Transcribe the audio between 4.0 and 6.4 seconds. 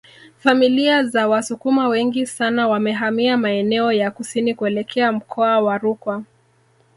kusini kuelekea mkoa wa Rukwa